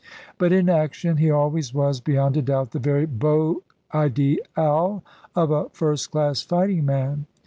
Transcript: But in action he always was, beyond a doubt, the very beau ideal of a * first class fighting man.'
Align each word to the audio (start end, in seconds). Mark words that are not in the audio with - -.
But 0.39 0.51
in 0.51 0.67
action 0.67 1.17
he 1.17 1.29
always 1.29 1.75
was, 1.75 2.01
beyond 2.01 2.35
a 2.35 2.41
doubt, 2.41 2.71
the 2.71 2.79
very 2.79 3.05
beau 3.05 3.61
ideal 3.93 5.03
of 5.35 5.51
a 5.51 5.69
* 5.69 5.73
first 5.73 6.09
class 6.09 6.41
fighting 6.41 6.87
man.' 6.87 7.27